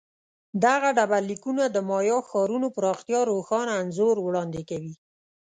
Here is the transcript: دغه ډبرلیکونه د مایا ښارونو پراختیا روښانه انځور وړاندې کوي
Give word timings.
دغه 0.63 0.89
ډبرلیکونه 0.97 1.63
د 1.69 1.77
مایا 1.89 2.17
ښارونو 2.29 2.67
پراختیا 2.75 3.19
روښانه 3.31 3.73
انځور 3.81 4.15
وړاندې 4.21 4.61
کوي 4.69 4.93